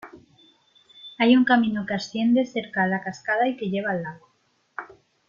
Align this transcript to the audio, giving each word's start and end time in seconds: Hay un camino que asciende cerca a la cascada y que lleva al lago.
Hay 1.19 1.35
un 1.35 1.45
camino 1.45 1.85
que 1.85 1.93
asciende 1.93 2.47
cerca 2.47 2.81
a 2.81 2.87
la 2.87 3.03
cascada 3.03 3.47
y 3.47 3.55
que 3.55 3.69
lleva 3.69 3.91
al 3.91 4.01
lago. 4.01 4.33